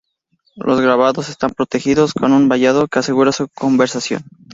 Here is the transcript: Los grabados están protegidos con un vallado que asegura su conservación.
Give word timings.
Los 0.55 0.81
grabados 0.81 1.29
están 1.29 1.51
protegidos 1.51 2.13
con 2.15 2.31
un 2.33 2.49
vallado 2.49 2.87
que 2.87 2.97
asegura 2.97 3.31
su 3.31 3.47
conservación. 3.49 4.23